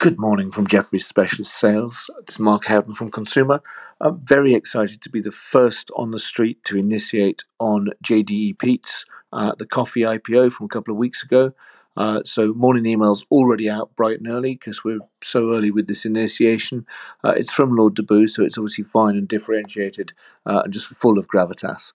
Good 0.00 0.18
morning 0.18 0.50
from 0.50 0.66
Jefferies 0.66 1.04
Specialist 1.04 1.54
Sales. 1.54 2.08
It's 2.20 2.38
Mark 2.38 2.64
Howden 2.64 2.94
from 2.94 3.10
Consumer. 3.10 3.60
I'm 4.00 4.18
very 4.24 4.54
excited 4.54 5.02
to 5.02 5.10
be 5.10 5.20
the 5.20 5.30
first 5.30 5.90
on 5.94 6.10
the 6.10 6.18
street 6.18 6.64
to 6.64 6.78
initiate 6.78 7.44
on 7.58 7.90
JDE 8.02 8.58
Peet's, 8.58 9.04
uh, 9.30 9.54
the 9.58 9.66
coffee 9.66 10.00
IPO 10.00 10.52
from 10.52 10.64
a 10.64 10.68
couple 10.70 10.92
of 10.92 10.96
weeks 10.96 11.22
ago. 11.22 11.52
Uh, 11.98 12.22
so 12.24 12.54
morning 12.54 12.84
emails 12.84 13.26
already 13.30 13.68
out 13.68 13.94
bright 13.94 14.20
and 14.20 14.28
early 14.28 14.54
because 14.54 14.82
we're 14.82 15.00
so 15.22 15.52
early 15.52 15.70
with 15.70 15.86
this 15.86 16.06
initiation. 16.06 16.86
Uh, 17.22 17.34
it's 17.36 17.52
from 17.52 17.76
Lord 17.76 17.94
Deboo, 17.94 18.26
so 18.26 18.42
it's 18.42 18.56
obviously 18.56 18.84
fine 18.84 19.18
and 19.18 19.28
differentiated 19.28 20.14
uh, 20.46 20.62
and 20.64 20.72
just 20.72 20.88
full 20.88 21.18
of 21.18 21.28
gravitas. 21.28 21.92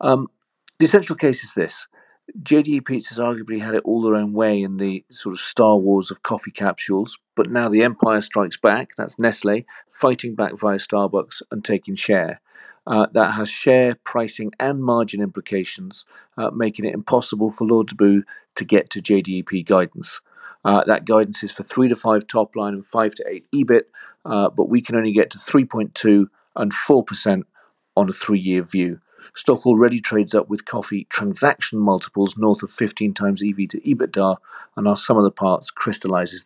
Um, 0.00 0.26
the 0.80 0.86
essential 0.86 1.14
case 1.14 1.44
is 1.44 1.54
this. 1.54 1.86
JDE 2.32 2.88
has 3.08 3.18
arguably 3.18 3.60
had 3.60 3.74
it 3.74 3.82
all 3.84 4.00
their 4.00 4.14
own 4.14 4.32
way 4.32 4.62
in 4.62 4.78
the 4.78 5.04
sort 5.10 5.34
of 5.34 5.40
Star 5.40 5.76
Wars 5.76 6.10
of 6.10 6.22
coffee 6.22 6.50
capsules, 6.50 7.18
but 7.36 7.50
now 7.50 7.68
the 7.68 7.82
Empire 7.82 8.20
strikes 8.20 8.56
back. 8.56 8.92
That's 8.96 9.18
Nestle 9.18 9.66
fighting 9.90 10.34
back 10.34 10.58
via 10.58 10.78
Starbucks 10.78 11.42
and 11.50 11.64
taking 11.64 11.94
share. 11.94 12.40
Uh, 12.86 13.06
that 13.12 13.32
has 13.32 13.48
share, 13.48 13.96
pricing, 14.04 14.52
and 14.58 14.82
margin 14.82 15.22
implications, 15.22 16.04
uh, 16.36 16.50
making 16.50 16.84
it 16.84 16.94
impossible 16.94 17.50
for 17.50 17.66
Lord 17.66 17.88
Deboo 17.88 18.22
to 18.54 18.64
get 18.64 18.90
to 18.90 19.02
JDEP 19.02 19.64
guidance. 19.64 20.20
Uh, 20.64 20.82
that 20.84 21.04
guidance 21.04 21.42
is 21.42 21.52
for 21.52 21.62
3 21.62 21.88
to 21.88 21.96
5 21.96 22.26
top 22.26 22.56
line 22.56 22.74
and 22.74 22.86
5 22.86 23.14
to 23.16 23.24
8 23.26 23.46
EBIT, 23.54 23.82
uh, 24.24 24.48
but 24.50 24.68
we 24.68 24.80
can 24.80 24.96
only 24.96 25.12
get 25.12 25.30
to 25.30 25.38
3.2 25.38 26.26
and 26.56 26.72
4% 26.72 27.42
on 27.96 28.08
a 28.08 28.12
three 28.12 28.38
year 28.38 28.62
view. 28.62 29.00
Stock 29.34 29.66
already 29.66 30.00
trades 30.00 30.34
up 30.34 30.48
with 30.48 30.64
coffee 30.64 31.06
transaction 31.10 31.78
multiples 31.78 32.36
north 32.36 32.62
of 32.62 32.70
15 32.70 33.14
times 33.14 33.42
EV 33.42 33.68
to 33.68 33.80
EBITDA, 33.80 34.36
and 34.76 34.88
our 34.88 34.96
sum 34.96 35.16
of 35.16 35.24
the 35.24 35.30
parts 35.30 35.70
crystallizes. 35.70 36.44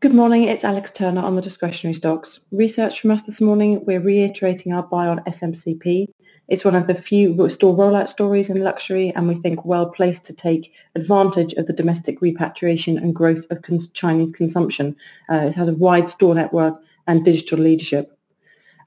Good 0.00 0.12
morning, 0.12 0.44
it's 0.44 0.62
Alex 0.62 0.90
Turner 0.90 1.22
on 1.22 1.36
the 1.36 1.42
discretionary 1.42 1.94
stocks. 1.94 2.40
Research 2.52 3.00
from 3.00 3.10
us 3.10 3.22
this 3.22 3.40
morning, 3.40 3.84
we're 3.86 4.00
reiterating 4.00 4.72
our 4.72 4.82
buy 4.82 5.06
on 5.06 5.20
SMCP. 5.20 6.06
It's 6.48 6.64
one 6.64 6.76
of 6.76 6.86
the 6.86 6.94
few 6.94 7.48
store 7.48 7.74
rollout 7.74 8.08
stories 8.08 8.50
in 8.50 8.60
luxury, 8.60 9.12
and 9.16 9.26
we 9.26 9.34
think 9.34 9.64
well 9.64 9.90
placed 9.90 10.24
to 10.26 10.34
take 10.34 10.72
advantage 10.94 11.54
of 11.54 11.66
the 11.66 11.72
domestic 11.72 12.20
repatriation 12.20 12.98
and 12.98 13.14
growth 13.14 13.46
of 13.50 13.64
Chinese 13.94 14.32
consumption. 14.32 14.94
Uh, 15.28 15.46
it 15.46 15.54
has 15.54 15.68
a 15.68 15.74
wide 15.74 16.08
store 16.08 16.34
network 16.34 16.80
and 17.06 17.24
digital 17.24 17.58
leadership. 17.58 18.15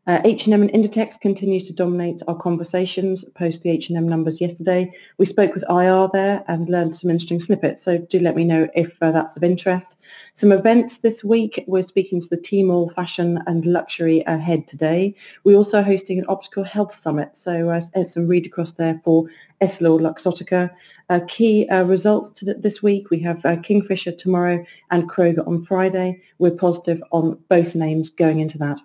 Uh, 0.10 0.20
H&M 0.26 0.60
and 0.60 0.72
Inditex 0.72 1.22
continues 1.22 1.68
to 1.68 1.74
dominate 1.74 2.24
our 2.28 2.36
conversations 2.36 3.24
post 3.36 3.62
the 3.62 3.70
H&M 3.70 4.10
numbers 4.10 4.42
yesterday. 4.42 4.92
We 5.20 5.28
spoke 5.28 5.54
with 5.54 5.64
IR 5.70 6.10
there 6.12 6.44
and 6.48 6.68
learned 6.68 6.96
some 6.96 7.12
interesting 7.12 7.40
snippets, 7.40 7.84
so 7.84 8.00
do 8.00 8.20
let 8.20 8.36
me 8.36 8.44
know 8.44 8.68
if 8.74 8.98
uh, 9.04 9.12
that's 9.12 9.38
of 9.38 9.44
interest. 9.44 9.98
Some 10.34 10.52
events 10.52 10.98
this 10.98 11.24
week. 11.24 11.64
We're 11.68 11.84
speaking 11.84 12.22
to 12.22 12.28
the 12.28 12.40
Tmall 12.40 12.92
Fashion 12.96 13.44
and 13.46 13.68
Luxury 13.68 14.24
ahead 14.26 14.68
today. 14.68 15.14
We're 15.44 15.58
also 15.58 15.84
hosting 15.84 16.18
an 16.18 16.26
optical 16.28 16.64
health 16.64 16.96
summit, 16.96 17.38
so 17.38 17.70
uh, 17.70 18.04
some 18.04 18.28
read 18.28 18.48
across 18.48 18.72
there 18.72 19.00
for 19.04 19.28
Essilor 19.62 20.02
Luxottica. 20.02 20.72
Uh, 21.12 21.20
key 21.28 21.70
uh, 21.70 21.84
results 21.84 22.32
to 22.40 22.56
this 22.56 22.82
week, 22.82 23.12
we 23.12 23.20
have 23.20 23.46
uh, 23.46 23.58
Kingfisher 23.58 24.14
tomorrow 24.14 24.66
and 24.90 25.08
Kroger 25.08 25.48
on 25.48 25.64
Friday. 25.64 26.20
We're 26.40 26.50
positive 26.50 27.00
on 27.12 27.38
both 27.48 27.76
names 27.76 28.10
going 28.10 28.40
into 28.40 28.58
that. 28.58 28.80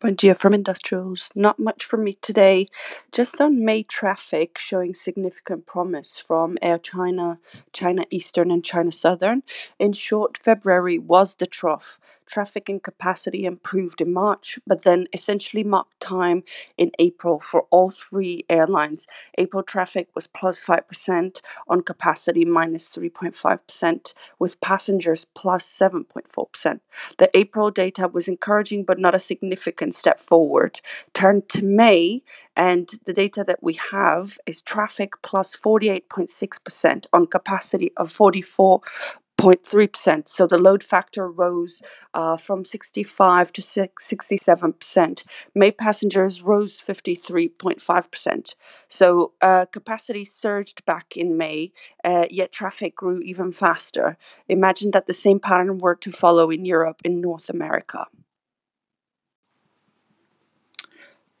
Dia 0.00 0.36
from 0.36 0.54
industrials. 0.54 1.30
Not 1.34 1.58
much 1.58 1.84
for 1.84 1.96
me 1.96 2.16
today. 2.22 2.68
Just 3.10 3.40
on 3.40 3.64
May 3.64 3.82
traffic 3.82 4.56
showing 4.56 4.94
significant 4.94 5.66
promise 5.66 6.20
from 6.20 6.56
Air 6.62 6.78
China, 6.78 7.40
China 7.72 8.04
Eastern, 8.08 8.52
and 8.52 8.64
China 8.64 8.92
Southern. 8.92 9.42
In 9.76 9.92
short, 9.92 10.38
February 10.38 11.00
was 11.00 11.34
the 11.34 11.46
trough. 11.46 11.98
Traffic 12.28 12.68
and 12.68 12.82
capacity 12.82 13.44
improved 13.46 14.00
in 14.00 14.12
March, 14.12 14.58
but 14.66 14.84
then 14.84 15.06
essentially 15.12 15.64
marked 15.64 15.98
time 16.00 16.44
in 16.76 16.90
April 16.98 17.40
for 17.40 17.62
all 17.70 17.90
three 17.90 18.44
airlines. 18.50 19.06
April 19.38 19.62
traffic 19.62 20.08
was 20.14 20.26
plus 20.26 20.62
5%, 20.64 21.40
on 21.68 21.82
capacity 21.82 22.44
minus 22.44 22.88
3.5%, 22.90 24.14
with 24.38 24.60
passengers 24.60 25.24
plus 25.24 25.66
7.4%. 25.66 26.80
The 27.16 27.30
April 27.34 27.70
data 27.70 28.08
was 28.08 28.28
encouraging, 28.28 28.84
but 28.84 28.98
not 28.98 29.14
a 29.14 29.18
significant 29.18 29.94
step 29.94 30.20
forward. 30.20 30.80
Turn 31.14 31.42
to 31.48 31.64
May, 31.64 32.22
and 32.54 32.90
the 33.06 33.12
data 33.12 33.42
that 33.46 33.62
we 33.62 33.74
have 33.90 34.38
is 34.44 34.60
traffic 34.60 35.14
plus 35.22 35.56
48.6% 35.56 37.06
on 37.12 37.26
capacity 37.26 37.92
of 37.96 38.12
44 38.12 38.82
0.3%. 39.38 40.28
So 40.28 40.46
the 40.46 40.58
load 40.58 40.82
factor 40.82 41.30
rose 41.30 41.82
uh, 42.12 42.36
from 42.36 42.64
65 42.64 43.52
to 43.52 43.62
67%. 43.62 45.24
May 45.54 45.70
passengers 45.70 46.42
rose 46.42 46.80
53.5%. 46.80 48.54
So 48.88 49.32
uh, 49.40 49.66
capacity 49.66 50.24
surged 50.24 50.84
back 50.84 51.16
in 51.16 51.36
May, 51.36 51.72
uh, 52.02 52.26
yet 52.30 52.50
traffic 52.50 52.96
grew 52.96 53.20
even 53.20 53.52
faster. 53.52 54.18
Imagine 54.48 54.90
that 54.90 55.06
the 55.06 55.12
same 55.12 55.38
pattern 55.38 55.78
were 55.78 55.96
to 55.96 56.10
follow 56.10 56.50
in 56.50 56.64
Europe, 56.64 57.00
in 57.04 57.20
North 57.20 57.48
America. 57.48 58.06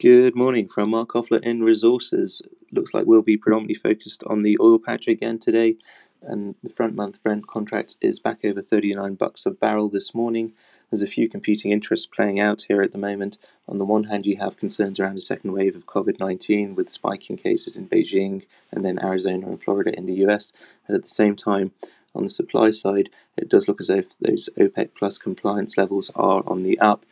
Good 0.00 0.36
morning 0.36 0.68
from 0.68 0.90
Mark 0.90 1.08
Offler 1.10 1.42
in 1.42 1.64
Resources. 1.64 2.40
Looks 2.70 2.94
like 2.94 3.06
we'll 3.06 3.22
be 3.22 3.36
predominantly 3.36 3.74
focused 3.74 4.22
on 4.28 4.42
the 4.42 4.56
oil 4.60 4.78
patch 4.78 5.08
again 5.08 5.40
today 5.40 5.76
and 6.22 6.54
the 6.62 6.70
front 6.70 6.94
month 6.94 7.22
Brent 7.22 7.46
contract 7.46 7.96
is 8.00 8.18
back 8.18 8.44
over 8.44 8.60
39 8.60 9.14
bucks 9.14 9.46
a 9.46 9.50
barrel 9.50 9.88
this 9.88 10.14
morning. 10.14 10.52
There's 10.90 11.02
a 11.02 11.06
few 11.06 11.28
competing 11.28 11.70
interests 11.70 12.06
playing 12.06 12.40
out 12.40 12.62
here 12.68 12.82
at 12.82 12.92
the 12.92 12.98
moment. 12.98 13.36
On 13.68 13.78
the 13.78 13.84
one 13.84 14.04
hand, 14.04 14.24
you 14.24 14.38
have 14.38 14.56
concerns 14.56 14.98
around 14.98 15.18
a 15.18 15.22
second 15.22 15.52
wave 15.52 15.76
of 15.76 15.86
COVID 15.86 16.18
19 16.18 16.74
with 16.74 16.90
spiking 16.90 17.36
cases 17.36 17.76
in 17.76 17.88
Beijing 17.88 18.44
and 18.72 18.84
then 18.84 19.02
Arizona 19.02 19.46
and 19.46 19.62
Florida 19.62 19.96
in 19.96 20.06
the 20.06 20.26
US. 20.26 20.52
And 20.86 20.96
at 20.96 21.02
the 21.02 21.08
same 21.08 21.36
time, 21.36 21.72
on 22.14 22.24
the 22.24 22.30
supply 22.30 22.70
side, 22.70 23.10
it 23.36 23.48
does 23.48 23.68
look 23.68 23.80
as 23.80 23.90
if 23.90 24.18
those 24.18 24.48
OPEC 24.58 24.90
plus 24.96 25.18
compliance 25.18 25.76
levels 25.76 26.10
are 26.14 26.42
on 26.46 26.62
the 26.62 26.78
up, 26.78 27.04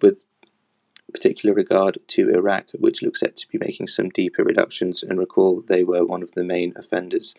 with 0.00 0.24
particular 1.12 1.54
regard 1.54 1.98
to 2.08 2.28
Iraq, 2.28 2.70
which 2.78 3.02
looks 3.02 3.20
set 3.20 3.36
to 3.36 3.48
be 3.48 3.58
making 3.58 3.86
some 3.86 4.10
deeper 4.10 4.44
reductions. 4.44 5.02
And 5.02 5.18
recall, 5.18 5.62
they 5.66 5.82
were 5.82 6.04
one 6.04 6.22
of 6.22 6.32
the 6.32 6.44
main 6.44 6.74
offenders 6.76 7.34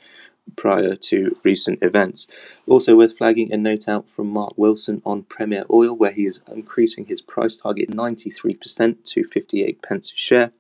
prior 0.58 0.96
to 0.96 1.38
recent 1.46 1.80
events. 1.82 2.28
Also 2.68 2.98
worth 2.98 3.18
flagging 3.18 3.54
a 3.54 3.58
note 3.58 3.88
out 3.88 4.10
from 4.10 4.28
Mark 4.28 4.54
Wilson 4.58 5.02
on 5.06 5.24
Premier 5.24 5.64
Oil, 5.72 5.96
where 5.96 6.12
he 6.12 6.26
is 6.26 6.42
increasing 6.52 7.06
his 7.06 7.22
price 7.22 7.56
target 7.56 7.90
93% 7.92 9.04
to 9.06 9.24
58 9.24 9.82
pence 9.82 10.12
a 10.12 10.16
share. 10.18 10.52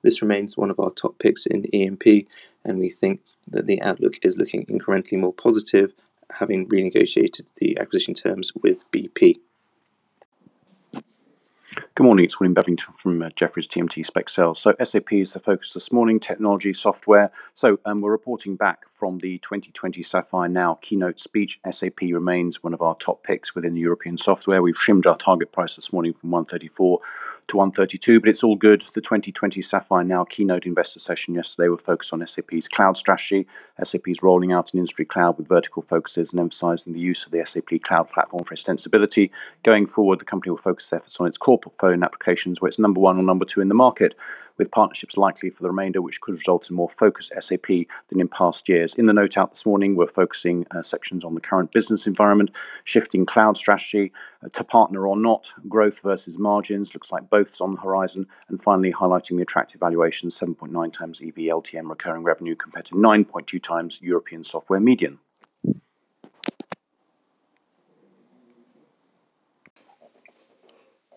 This 0.00 0.22
remains 0.22 0.56
one 0.56 0.70
of 0.70 0.80
our 0.80 0.90
top 0.90 1.18
picks 1.18 1.44
in 1.44 1.66
E&P, 1.74 2.26
and 2.64 2.78
we 2.78 2.88
think 2.88 3.20
that 3.46 3.66
the 3.66 3.82
outlook 3.82 4.14
is 4.22 4.38
looking 4.38 4.64
incrementally 4.66 5.18
more 5.18 5.34
positive, 5.34 5.92
having 6.34 6.66
renegotiated 6.68 7.52
the 7.56 7.76
acquisition 7.78 8.14
terms 8.14 8.52
with 8.62 8.90
BP. 8.92 9.40
Good 12.00 12.06
morning, 12.06 12.24
it's 12.24 12.40
William 12.40 12.54
Bevington 12.54 12.96
from 12.96 13.20
uh, 13.20 13.28
Jefferies 13.36 13.68
TMT 13.68 14.02
Spec 14.02 14.30
Sales. 14.30 14.58
So 14.58 14.74
SAP 14.82 15.12
is 15.12 15.34
the 15.34 15.38
focus 15.38 15.74
this 15.74 15.92
morning, 15.92 16.18
technology, 16.18 16.72
software. 16.72 17.30
So 17.52 17.78
um, 17.84 18.00
we're 18.00 18.10
reporting 18.10 18.56
back 18.56 18.90
from 18.90 19.18
the 19.18 19.36
2020 19.36 20.02
Sapphire 20.02 20.48
Now 20.48 20.78
keynote 20.80 21.20
speech. 21.20 21.60
SAP 21.70 22.00
remains 22.00 22.64
one 22.64 22.72
of 22.72 22.80
our 22.80 22.94
top 22.94 23.22
picks 23.22 23.54
within 23.54 23.74
the 23.74 23.82
European 23.82 24.16
software. 24.16 24.62
We've 24.62 24.74
trimmed 24.74 25.06
our 25.06 25.14
target 25.14 25.52
price 25.52 25.76
this 25.76 25.92
morning 25.92 26.14
from 26.14 26.30
134 26.30 27.00
to 27.50 27.56
132, 27.56 28.20
but 28.20 28.28
it's 28.28 28.44
all 28.44 28.54
good. 28.54 28.82
The 28.94 29.00
2020 29.00 29.60
Sapphire 29.60 30.04
Now 30.04 30.24
keynote 30.24 30.66
investor 30.66 31.00
session 31.00 31.34
yesterday 31.34 31.68
were 31.68 31.78
focused 31.78 32.12
on 32.12 32.24
SAP's 32.24 32.68
cloud 32.68 32.96
strategy. 32.96 33.46
SAP's 33.82 34.22
rolling 34.22 34.52
out 34.52 34.72
an 34.72 34.78
industry 34.78 35.04
cloud 35.04 35.36
with 35.36 35.48
vertical 35.48 35.82
focuses 35.82 36.32
and 36.32 36.40
emphasizing 36.40 36.92
the 36.92 37.00
use 37.00 37.26
of 37.26 37.32
the 37.32 37.44
SAP 37.44 37.82
cloud 37.82 38.08
platform 38.08 38.44
for 38.44 38.54
extensibility. 38.54 39.30
Going 39.64 39.86
forward, 39.86 40.20
the 40.20 40.24
company 40.24 40.50
will 40.50 40.58
focus 40.58 40.92
efforts 40.92 41.20
on 41.20 41.26
its 41.26 41.38
core 41.38 41.58
portfolio 41.58 41.94
and 41.94 42.04
applications 42.04 42.60
where 42.60 42.68
it's 42.68 42.78
number 42.78 43.00
one 43.00 43.18
or 43.18 43.22
number 43.22 43.44
two 43.44 43.60
in 43.60 43.68
the 43.68 43.74
market, 43.74 44.14
with 44.56 44.70
partnerships 44.70 45.16
likely 45.16 45.50
for 45.50 45.62
the 45.62 45.70
remainder, 45.70 46.02
which 46.02 46.20
could 46.20 46.34
result 46.34 46.70
in 46.70 46.76
more 46.76 46.88
focused 46.88 47.32
SAP 47.38 47.66
than 48.08 48.20
in 48.20 48.28
past 48.28 48.68
years. 48.68 48.94
In 48.94 49.06
the 49.06 49.12
note 49.12 49.38
out 49.38 49.50
this 49.50 49.66
morning, 49.66 49.96
we're 49.96 50.06
focusing 50.06 50.66
uh, 50.70 50.82
sections 50.82 51.24
on 51.24 51.34
the 51.34 51.40
current 51.40 51.72
business 51.72 52.06
environment, 52.06 52.54
shifting 52.84 53.24
cloud 53.26 53.56
strategy 53.56 54.12
uh, 54.44 54.48
to 54.50 54.62
partner 54.62 55.06
or 55.06 55.16
not, 55.16 55.52
growth 55.66 56.00
versus 56.02 56.38
margins, 56.38 56.94
looks 56.94 57.10
like 57.10 57.30
both's 57.40 57.60
on 57.60 57.74
the 57.74 57.80
horizon, 57.80 58.26
and 58.48 58.62
finally 58.62 58.92
highlighting 58.92 59.36
the 59.36 59.42
attractive 59.42 59.80
valuation 59.80 60.28
7.9 60.28 60.92
times 60.92 61.20
EV 61.20 61.34
LTM 61.34 61.88
recurring 61.88 62.22
revenue 62.22 62.54
compared 62.54 62.86
to 62.86 62.94
9.2 62.94 63.62
times 63.62 64.00
European 64.02 64.44
software 64.44 64.80
median. 64.80 65.18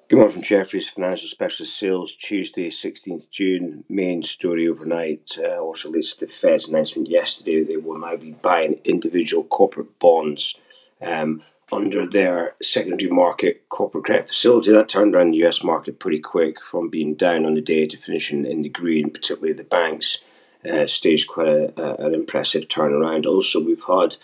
Good 0.09 0.17
morning 0.17 0.33
from 0.33 0.41
Jefferies 0.43 0.89
Financial 0.89 1.27
Specialist 1.27 1.79
Sales, 1.79 2.15
Tuesday, 2.15 2.69
16th 2.69 3.31
June. 3.31 3.83
Main 3.89 4.21
story 4.21 4.67
overnight 4.67 5.39
uh, 5.39 5.57
also 5.57 5.89
leads 5.89 6.13
to 6.13 6.27
the 6.27 6.31
Fed's 6.31 6.69
announcement 6.69 7.09
yesterday 7.09 7.63
they 7.63 7.77
will 7.77 7.97
now 7.97 8.15
be 8.15 8.31
buying 8.31 8.79
individual 8.83 9.43
corporate 9.43 9.97
bonds 9.97 10.59
um, 11.01 11.41
under 11.73 12.05
their 12.05 12.55
secondary 12.61 13.11
market 13.11 13.67
corporate 13.69 14.05
credit 14.05 14.27
facility. 14.27 14.71
That 14.71 14.89
turned 14.89 15.15
around 15.15 15.31
the 15.31 15.45
US 15.45 15.63
market 15.63 15.99
pretty 15.99 16.19
quick 16.19 16.63
from 16.63 16.89
being 16.89 17.15
down 17.15 17.45
on 17.45 17.55
the 17.55 17.61
day 17.61 17.87
to 17.87 17.97
finishing 17.97 18.45
in 18.45 18.61
the 18.61 18.69
green, 18.69 19.09
particularly 19.09 19.53
the 19.53 19.63
banks 19.63 20.23
uh, 20.69 20.87
staged 20.87 21.27
quite 21.27 21.47
a, 21.47 21.81
a, 21.81 22.07
an 22.07 22.13
impressive 22.13 22.67
turnaround. 22.67 23.25
Also, 23.25 23.63
we've 23.63 23.83
had 23.87 24.15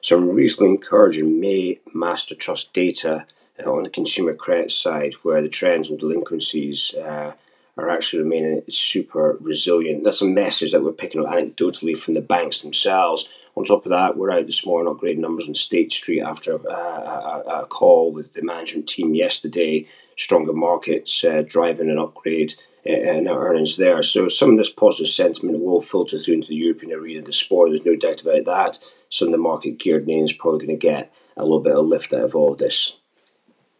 some 0.00 0.30
reasonably 0.30 0.74
encouraging 0.74 1.40
May 1.40 1.80
Master 1.92 2.34
Trust 2.34 2.72
data 2.72 3.26
uh, 3.58 3.70
on 3.70 3.82
the 3.82 3.90
consumer 3.90 4.34
credit 4.34 4.70
side, 4.70 5.14
where 5.22 5.42
the 5.42 5.48
trends 5.48 5.90
on 5.90 5.96
delinquencies 5.96 6.94
uh, 6.94 7.32
are 7.80 7.90
actually 7.90 8.22
remaining 8.22 8.62
super 8.68 9.36
resilient. 9.40 10.04
That's 10.04 10.22
a 10.22 10.26
message 10.26 10.72
that 10.72 10.82
we're 10.82 10.92
picking 10.92 11.20
up 11.20 11.32
anecdotally 11.32 11.98
from 11.98 12.14
the 12.14 12.20
banks 12.20 12.62
themselves. 12.62 13.28
On 13.56 13.64
top 13.64 13.84
of 13.84 13.90
that, 13.90 14.16
we're 14.16 14.30
out 14.30 14.46
this 14.46 14.64
morning 14.64 14.88
on 14.88 14.96
upgrading 14.96 15.18
numbers 15.18 15.48
on 15.48 15.54
State 15.54 15.92
Street 15.92 16.22
after 16.22 16.54
uh, 16.70 16.72
a, 16.72 17.62
a, 17.62 17.66
call 17.66 18.12
with 18.12 18.32
the 18.32 18.42
management 18.42 18.88
team 18.88 19.14
yesterday. 19.14 19.86
Stronger 20.16 20.52
markets 20.52 21.24
uh, 21.24 21.42
driving 21.46 21.90
an 21.90 21.98
upgrade 21.98 22.54
uh, 22.86 22.92
in 22.92 23.26
our 23.26 23.48
earnings 23.48 23.76
there. 23.76 24.02
So 24.02 24.28
some 24.28 24.50
of 24.50 24.58
this 24.58 24.72
positive 24.72 25.08
sentiment 25.08 25.60
will 25.60 25.80
filter 25.80 26.18
through 26.18 26.34
into 26.34 26.48
the 26.48 26.54
European 26.54 26.92
arena 26.92 27.22
this 27.22 27.50
morning. 27.50 27.74
There's 27.74 27.86
no 27.86 27.96
doubt 27.96 28.22
about 28.22 28.44
that. 28.44 28.78
Some 29.08 29.28
of 29.28 29.32
the 29.32 29.38
market 29.38 29.78
geared 29.78 30.06
names 30.06 30.32
probably 30.32 30.66
going 30.66 30.78
to 30.78 30.86
get 30.86 31.12
a 31.36 31.42
little 31.42 31.60
bit 31.60 31.76
of 31.76 31.86
lift 31.86 32.12
out 32.14 32.22
of 32.22 32.36
all 32.36 32.52
of 32.52 32.58
this. 32.58 32.99